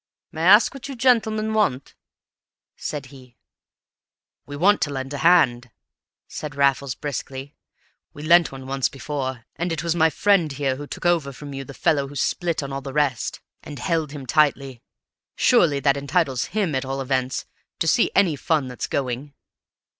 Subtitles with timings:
[0.31, 1.93] "May I ask what you gentlemen want?"
[2.75, 3.37] said he.
[4.47, 5.69] "We want to lend a hand,"
[6.27, 7.55] said Raffles briskly.
[8.11, 11.53] "We lent one once before, and it was my friend here who took over from
[11.53, 14.81] you the fellow who split on all the rest, and held him tightly.
[15.35, 17.45] Surely that entitles him, at all events,
[17.77, 19.35] to see any fun that's going?